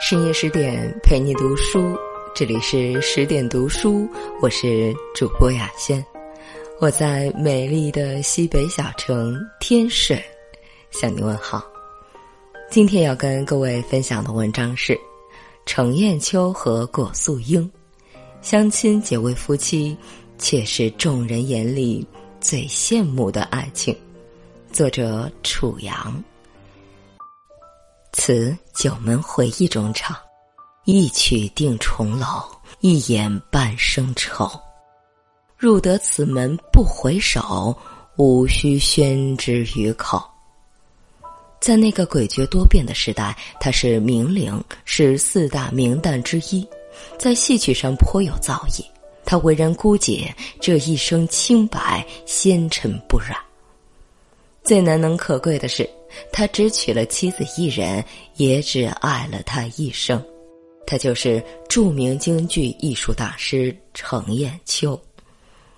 [0.00, 1.98] 深夜十点陪你读书，
[2.32, 4.08] 这里是十点读书，
[4.40, 6.04] 我是主播雅轩，
[6.78, 10.24] 我在美丽的西北小城天水
[10.92, 11.64] 向你问好。
[12.70, 14.96] 今天要跟各位分享的文章是
[15.66, 17.68] 程砚秋和果素英
[18.40, 19.96] 相亲结为夫妻，
[20.38, 22.06] 却是众人眼里
[22.40, 23.94] 最羡慕的爱情。
[24.70, 26.22] 作者楚阳。
[28.18, 30.14] 词九门回忆中唱
[30.84, 32.26] ：“一曲定重楼，
[32.80, 34.50] 一眼半生愁。
[35.56, 37.74] 入得此门不回首，
[38.16, 40.20] 无需宣之于口。”
[41.60, 46.68] 在那个诡谲多变的时代，他是名伶，是四大名旦之一，
[47.20, 48.84] 在戏曲上颇有造诣。
[49.24, 53.38] 他为人孤洁，这一生清白纤尘不染。
[54.68, 55.88] 最难能可贵的是，
[56.30, 58.04] 他只娶了妻子一人，
[58.36, 60.22] 也只爱了她一生。
[60.86, 65.00] 他就是著名京剧艺术大师程砚秋，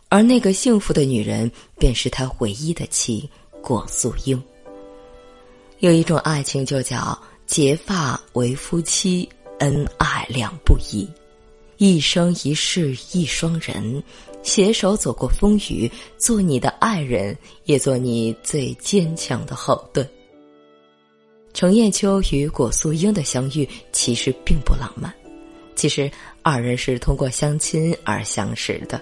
[0.08, 3.30] 而那个幸福的女人，便是他唯一的妻
[3.62, 4.42] 郭素英。
[5.78, 9.28] 有一种爱情，就叫结发为夫妻，
[9.60, 11.08] 恩爱两不疑，
[11.76, 14.02] 一生一世一双人。
[14.42, 20.08] 携手走过风雨，做你的爱人，也做你最坚强的后盾。
[21.52, 25.12] 程砚秋与果素英的相遇其实并不浪漫，
[25.74, 26.10] 其实
[26.42, 29.00] 二人是通过相亲而相识的。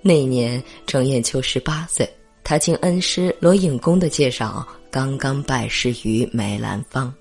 [0.00, 2.08] 那年程砚秋十八岁，
[2.44, 7.12] 他经恩师罗隐公的介绍，刚刚拜师于梅兰芳。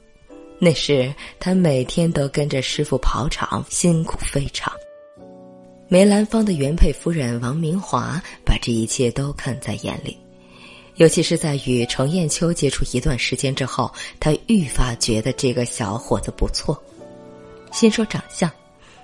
[0.59, 4.71] 那时他每天都跟着师傅跑场，辛苦非常。
[5.93, 10.17] 梅兰芳的原配夫人王明华把这一切都看在眼里，
[10.95, 16.75] 尤其是在与程砚秋接触一段时间之后，她愈发觉得这个小伙子不错。
[17.71, 18.49] 先说长相，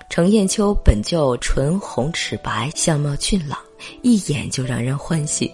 [0.08, 3.56] 程砚秋本就唇红齿白，相貌俊朗，
[4.02, 5.48] 一眼就让人欢喜。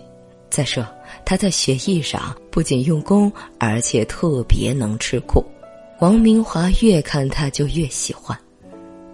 [0.49, 0.83] 再说
[1.23, 5.45] 他在学艺上不仅用功，而且特别能吃苦，
[6.01, 8.35] 王明华越看他就越喜欢。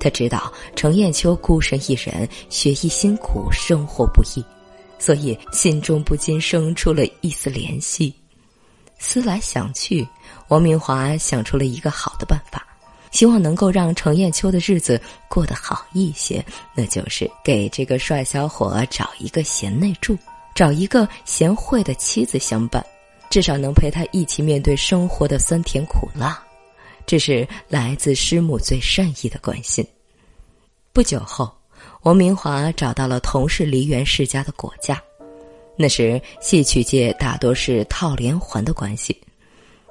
[0.02, 4.44] 他知道程砚秋孤身一人，学艺辛苦，生活不易，
[4.98, 8.12] 所以心中不禁生出了一丝怜惜。
[8.98, 10.04] 思来想去，
[10.48, 12.66] 王明华想出了一个好的办法，
[13.12, 20.18] 希望能够让程砚秋的日子过得好一些，那就是给这个帅小伙找一个贤内助，
[20.52, 22.84] 找一个贤惠的妻子相伴，
[23.30, 26.42] 至少能陪他一起面对生活的酸甜苦辣。
[27.06, 29.86] 这是来自师母最善意的关心。
[30.92, 31.52] 不久后，
[32.02, 35.00] 王明华找到了同是梨园世家的果家。
[35.76, 39.16] 那时戏曲界大多是套连环的关系。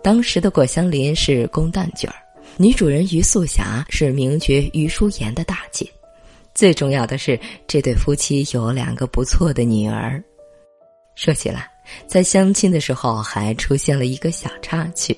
[0.03, 2.16] 当时的果香林是宫旦角儿，
[2.57, 5.88] 女主人于素霞是名角于淑妍的大姐。
[6.53, 10.23] 最重要的是，这对夫妻有两个不错的女儿。
[11.16, 11.69] 说起来，
[12.07, 15.17] 在相亲的时候还出现了一个小插曲。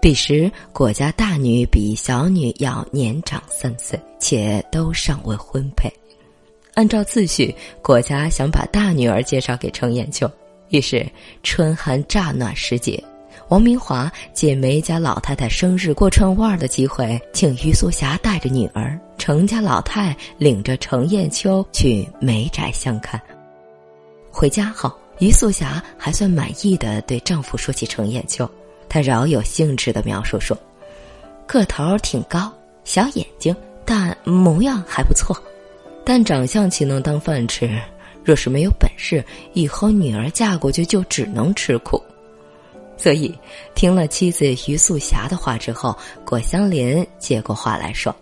[0.00, 5.92] 彼时，果家大女比小女要年长三岁，且都尚未婚配。
[6.72, 10.30] 按照次序，果家想把大女儿介绍给程砚秋。
[10.70, 11.06] 于是，
[11.42, 13.02] 春寒乍暖时节，
[13.48, 23.20] 王明华借梅家老太太生日过串腕的机会，请于素霞带着女儿，程家老太领着程砚秋去梅宅相看。
[24.30, 28.50] 回家后，于素霞还算满意的对丈夫说起程砚秋。
[28.90, 30.54] 他饶有兴致的描述说
[31.46, 32.52] ：“个头挺高，
[32.82, 35.34] 小眼睛，但模样还不错。
[36.04, 37.80] 但长相岂能当饭吃？
[38.24, 42.02] 若是没有本事，以后女儿嫁过去就只能吃苦。”
[42.98, 43.32] 所以，
[43.74, 48.14] 听了妻子于素霞的话之后，果香莲接过话来说：“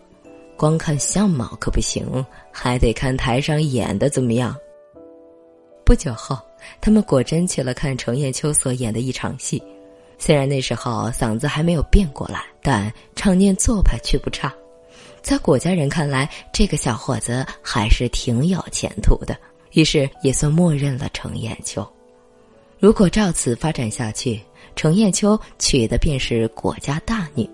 [0.55, 4.55] 光看相貌可不行，还得看台上演的怎么样。”
[5.83, 6.39] 不久后，
[6.81, 9.61] 他们果真去了看程砚秋所演的一场戏。
[10.19, 14.53] 虽然那时候嗓子还没有变过来，但唱念做派却不差。
[15.23, 19.39] 在果家人看来，这个小伙子还是挺有前途的，
[19.73, 21.87] 于是也算默认了程砚秋。
[22.79, 24.41] 如果照此发展下去，
[24.77, 27.49] 程砚秋娶的便是果家大女。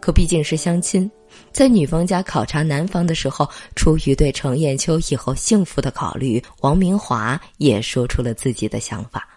[0.00, 1.10] 可毕竟是相亲，
[1.52, 9.28] 在女方家考察男方的时候，出于对程砚秋以后幸福的考虑，王明华也说出了自己的想法。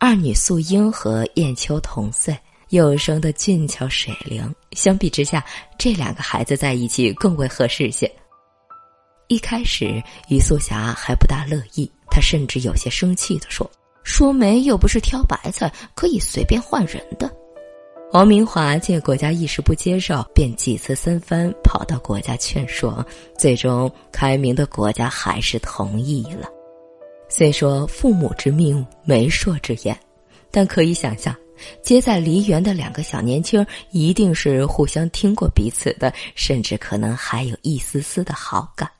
[0.00, 2.36] 二女素英和燕秋同岁，
[2.68, 5.44] 又生得俊俏水灵，相比之下，
[5.76, 8.08] 这两个孩子在一起更为合适些。
[9.26, 13.68] 一开始，于素霞还不大乐意，她甚至有些生气的说
[14.04, 17.28] ：“说媒又不是挑白菜，可以随便换人的。”
[18.12, 23.04] 王明华见国家一时不接受，便几次三番跑到国家劝说，
[23.36, 26.48] 最终开明的国家还是同意了。
[27.28, 29.98] 虽说父母之命，媒妁之言，
[30.50, 31.34] 但可以想象，
[31.82, 38.90] 接在梨园的两个小年轻一定是互相听过彼此的，甚至可能还有一丝丝的好感。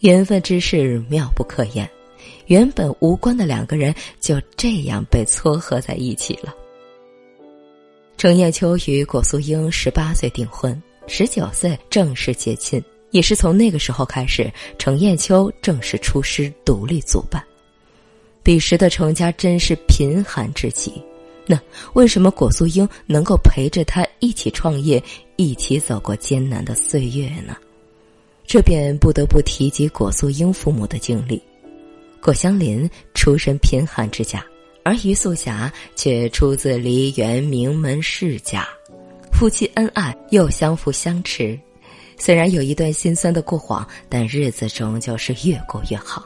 [0.00, 1.88] 缘分之事妙不可言，
[2.46, 6.54] 原本无关的两个人就这样被撮合在一起了。
[8.16, 12.82] 程砚秋与果素英十八岁订婚，十九岁正式结亲。
[13.10, 17.42] 也是从那个时候开始，程砚秋正式出师独立组办。
[18.42, 21.02] 彼时的程家真是贫寒至极，
[21.46, 21.60] 那
[21.92, 25.02] 为什么果素英能够陪着他一起创业，
[25.36, 27.56] 一起走过艰难的岁月呢？
[28.46, 31.40] 这便不得不提及果素英父母的经历。
[32.20, 34.44] 果香林出身贫寒之家。
[34.82, 38.66] 而于素霞却出自梨园名门世家，
[39.30, 41.56] 夫妻恩爱又相扶相持，
[42.20, 46.22] 虽然有一段心酸的过往，但日子终究是越过越好。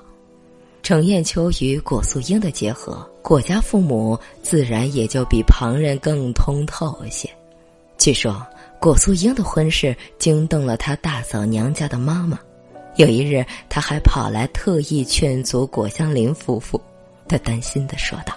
[0.82, 7.30] 程砚秋与果素英的结合，果家父母自然也就比旁人更通透一些。
[7.96, 8.44] 据说
[8.80, 12.36] 果素英的婚事惊动了他大嫂娘家的妈妈，
[12.96, 16.78] 有一日他还跑来特意劝阻果香林夫妇，
[17.28, 18.34] 他担心的说道。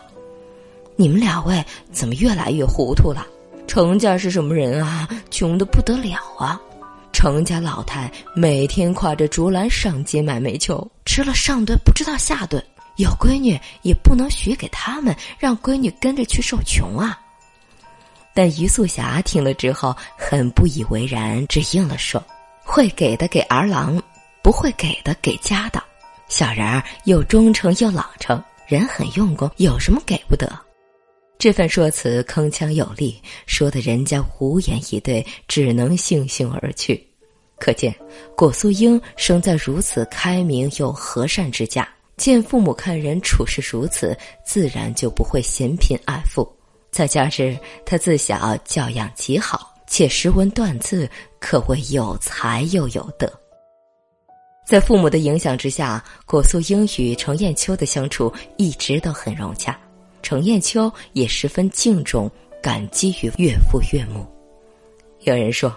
[0.95, 3.25] 你们两位怎么越来越糊涂了？
[3.65, 5.09] 程家是什么人啊？
[5.31, 6.61] 穷的不得了啊！
[7.11, 12.63] 程家老太每天挎着竹篮上街买煤球，吃了上顿不知道下顿。
[12.97, 17.19] 有闺女也不能许给他们，让闺女跟着去受穷啊！
[18.33, 22.23] 但于素霞听了之后很不以为然，只应了说
[22.65, 24.01] ：“会给的给儿郎，
[24.41, 25.83] 不会给的给家的。
[26.27, 30.51] 小人儿又忠诚又老成，人很用功，有什么给不得？”
[31.39, 37.05] 这番说辞铿锵有力，说的人家无言以对，只能悻悻而去。
[37.59, 37.93] 可见
[38.35, 41.87] 果素英生在如此开明又和善之家，
[42.17, 46.47] 见父母看人处事如此，自然就不会嫌贫爱富。
[46.91, 47.55] 再加之
[47.85, 51.07] 他自小教养极好，且识文断字，
[51.39, 53.31] 可谓有才又有德。
[54.67, 59.79] 在父母的影响之下，果素英与程砚秋的相处一直都很融洽。
[60.21, 62.29] 程砚秋也十分敬重、
[62.61, 64.25] 感激于岳父岳母。
[65.21, 65.75] 有人说，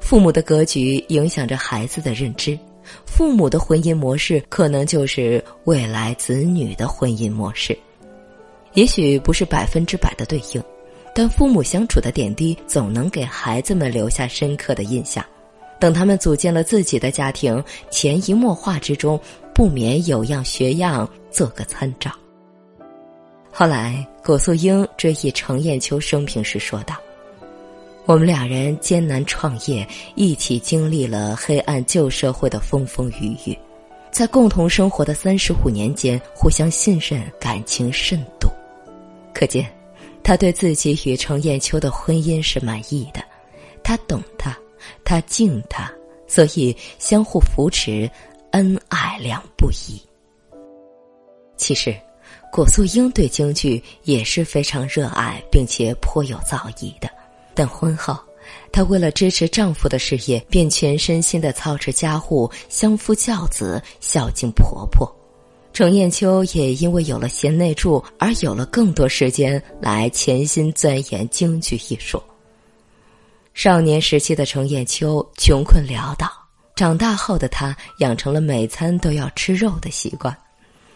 [0.00, 2.58] 父母的格局影响着孩子的认知，
[3.04, 7.76] 父母的婚姻模式可能就是未来子女的婚姻模式。
[8.74, 10.62] 也许不是百分之百的对应，
[11.14, 15.24] 但父母相处的点滴总能给孩子们留下深刻的印象。
[15.78, 19.20] 等他们组建了自己的家庭，潜移默化之中，
[19.54, 22.10] 不免有样学样，做个参照。
[23.58, 26.94] 后来，果素英追忆程砚秋生平时说道
[28.04, 33.58] ：“我们两人艰难创业，一起经历了黑暗旧社会的风风雨雨，
[34.10, 38.46] 在共同生活的三十五年间，互相信任，感情甚笃。
[39.32, 39.66] 可见，
[40.22, 43.24] 他对自己与程砚秋的婚姻是满意的。
[43.82, 44.54] 他懂他，
[45.02, 45.90] 他敬他，
[46.26, 48.06] 所以相互扶持，
[48.50, 49.98] 恩爱两不疑。
[51.56, 51.96] 其实。”
[52.56, 57.10] 果素英对京剧也是非常热爱，并且颇有造诣的。
[57.54, 58.18] 但婚后，
[58.72, 65.06] 她为了支持丈夫的事业，便全身心的操持家务、相夫教子、孝敬婆婆。
[65.74, 72.22] 程砚秋也因为有了贤内助，而有了更多时间来潜心钻研京剧艺术。
[73.52, 76.26] 少年时期的程砚秋穷困潦倒，
[76.74, 80.34] 长大后的他养成了每餐都要吃肉的习惯。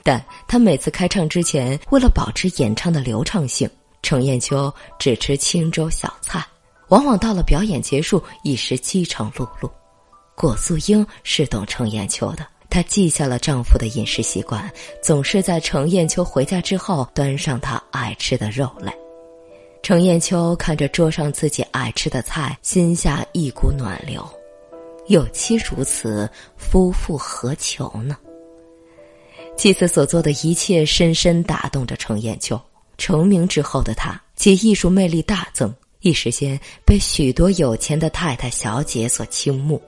[0.02, 3.69] 但他每次开唱之前，为了保持演唱的流畅性，
[4.02, 6.45] 程砚秋只吃清粥小菜，
[6.88, 9.71] 往往到了表演结束已是饥肠辘辘。
[10.35, 14.71] 果素英是懂程砚秋的，她记下了丈夫的饮食习惯，
[15.02, 18.95] 总是在程砚秋回家之后端上他爱吃的肉来。
[19.83, 24.26] 程砚秋看着桌上自己爱吃的菜，心下一股暖流。
[25.09, 28.16] 有妻如此，夫复何求呢？
[29.57, 32.61] 妻子所做的一切深深打动着程砚秋。
[32.97, 39.80] 成名之后的他，其艺术魅力大增，一时间被许多有钱的太太小姐所倾慕。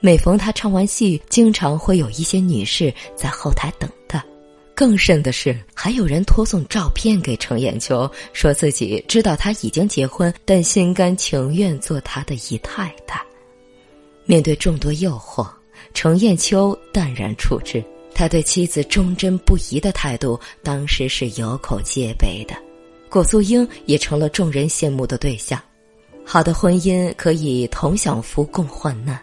[0.00, 4.24] 每逢他唱完戏，经常会有一些女士在后台等他。
[4.74, 13.22] 更甚的是，还有人托送照片给程砚秋，说自己知道他已经结婚，但心甘情愿做他的姨太太。
[14.24, 15.46] 面对众多诱惑，
[15.92, 17.84] 程砚秋淡然处之。
[18.14, 22.54] 他对妻子忠贞不移的态度，当时是有口皆碑的。
[23.10, 25.60] 果素英也成了众人羡慕的对象。
[26.24, 29.20] 好的婚姻可以同享福共患难。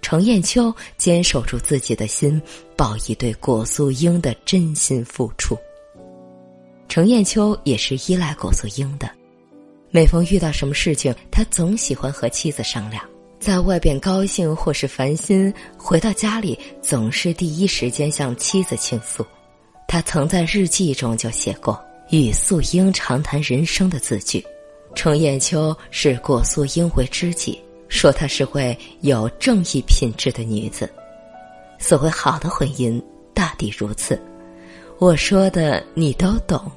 [0.00, 2.40] 程砚秋坚守住自己的心，
[2.76, 5.58] 报以对果素英的真心付出。
[6.88, 9.10] 程砚秋也是依赖果素英的，
[9.90, 13.02] 每逢遇到什么事情，他总喜欢和妻子商量。
[13.38, 19.24] 在外边高兴或是烦心，回到家里总是第一时间向妻子倾诉。
[19.86, 24.44] 他曾在日记中就写过与素英长谈人生的字句。
[24.94, 30.90] 程砚秋视果素英为知己，说她是位有正义品质的女子。
[31.78, 33.00] 所谓好的婚姻，
[33.34, 34.20] 大抵如此。
[34.98, 36.72] 我说的你都懂，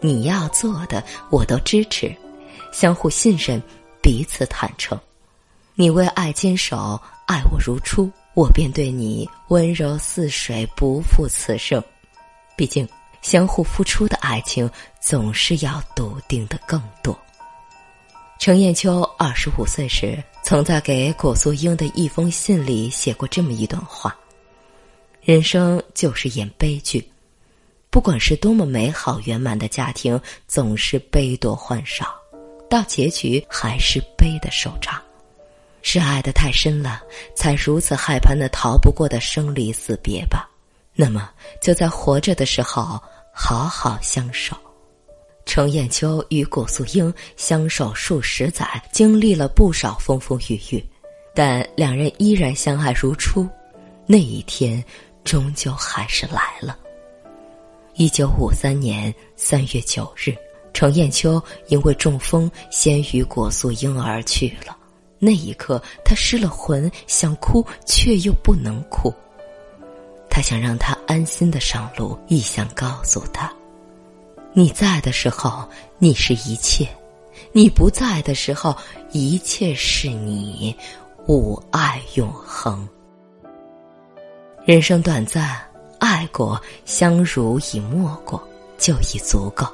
[0.00, 2.10] 你要做的我都支持，
[2.72, 3.62] 相互信任，
[4.00, 4.98] 彼此坦诚。
[5.80, 11.82] 你为爱坚守，爱我如初，我便对你温柔似水，不负此生。
[12.54, 12.86] 毕竟，
[13.22, 14.70] 相互付出的爱情
[15.00, 17.18] 总是要笃定的更多。
[18.38, 24.14] 程砚秋二十五岁时，曾在给果素英的一封信里写过这么一段话
[25.24, 27.10] ：“人生就是演悲剧。”
[27.88, 32.14] 不管是多么美好圆满的家庭，总是悲多欢少，
[32.68, 35.02] 到结局还是悲的收场。
[35.82, 37.00] 是爱的太深了，
[37.34, 40.48] 才如此害怕那逃不过的生离死别吧？
[40.94, 41.30] 那么
[41.62, 43.00] 就在活着的时候
[43.32, 44.56] 好好相守。
[45.46, 50.84] 程砚秋与谷素英相守数十载，经历了不少风风雨雨，
[51.34, 53.48] 但两人依然相爱如初。
[54.06, 54.84] 那一天，
[55.24, 56.78] 终究还是来了。
[57.94, 60.34] 一九五三年三月九日，
[60.72, 64.76] 程砚秋因为中风，先于果素英而去了。
[65.20, 69.14] 那一刻，他失了魂，想哭却又不能哭。
[70.28, 73.52] 他想让他安心的上路，亦想告诉他：
[74.52, 76.86] 你在的时候，你是一切；
[77.52, 78.74] 你不在的时候，
[79.12, 80.74] 一切是你。
[81.26, 82.88] 吾爱永恒。
[84.64, 85.60] 人生短暂。
[85.98, 88.42] 爱过，相濡以沫过，
[88.78, 89.66] 就已足够。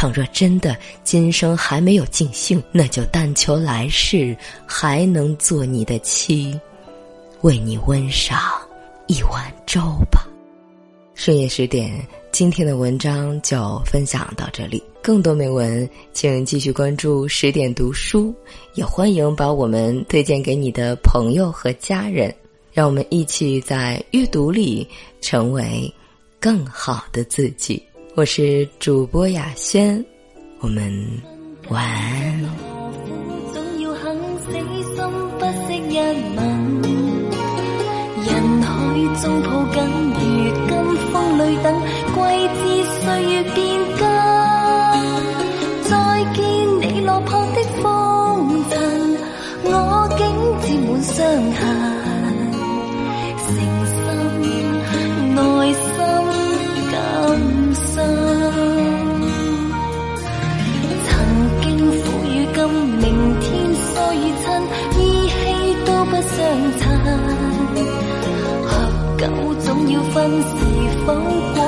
[0.00, 6.58] 倘若真的今生还没有尽兴，那就但求来世还能做你的妻，
[7.42, 8.40] 为你温上
[9.08, 9.78] 一碗粥
[10.10, 10.26] 吧。
[11.14, 12.02] 深夜十点，
[12.32, 14.82] 今天的文章就分享到这里。
[15.02, 18.34] 更多美文，请继续关注十点读书，
[18.72, 22.34] 也欢迎把我们推荐给你的朋友和家人。
[22.72, 24.88] 让我们一起在阅读里
[25.20, 25.92] 成为
[26.40, 27.82] 更好的自己。
[28.20, 30.04] 我是主播雅轩，
[30.58, 30.92] 我们
[31.70, 32.38] 晚安。
[38.26, 38.28] 人
[38.60, 38.68] 海
[39.22, 39.80] 中抱紧，
[40.68, 41.66] 如今风里等，
[42.14, 42.20] 桂
[42.60, 42.60] 枝
[43.00, 43.58] 岁月变
[43.98, 44.04] 更。
[45.88, 45.90] 再
[46.34, 46.44] 见
[46.78, 49.16] 你落魄的风尘，
[49.64, 49.72] 我
[50.18, 50.20] 竟
[50.60, 51.16] 沾满伤
[51.52, 51.89] 痕。
[70.12, 70.48] 分是
[71.06, 71.59] 否